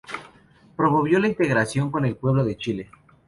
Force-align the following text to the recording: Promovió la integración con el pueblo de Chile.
Promovió 0.75 1.19
la 1.19 1.27
integración 1.27 1.91
con 1.91 2.05
el 2.05 2.15
pueblo 2.17 2.43
de 2.43 2.57
Chile. 2.57 2.89